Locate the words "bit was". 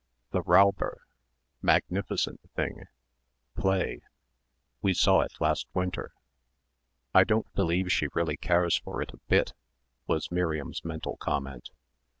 9.29-10.31